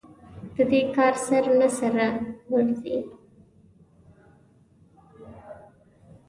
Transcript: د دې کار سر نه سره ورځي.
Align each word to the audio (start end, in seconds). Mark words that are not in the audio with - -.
د 0.55 0.57
دې 0.71 0.81
کار 0.95 1.13
سر 1.25 1.43
نه 1.59 1.67
سره 1.79 2.05
ورځي. 2.51 2.97